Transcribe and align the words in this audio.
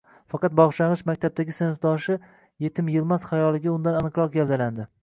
Faqat 0.33 0.53
boshlang'ich 0.59 1.03
maktabdagi 1.09 1.55
snnfdoshi 1.59 2.17
yetim 2.67 2.93
Yilmaz 2.97 3.31
xayolida 3.33 3.77
undan 3.79 4.01
aniqroq 4.03 4.39
gavdalandi. 4.41 4.93